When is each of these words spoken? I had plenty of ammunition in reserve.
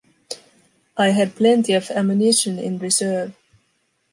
I 0.97 1.09
had 1.09 1.35
plenty 1.35 1.73
of 1.73 1.91
ammunition 1.91 2.57
in 2.57 2.79
reserve. 2.79 3.35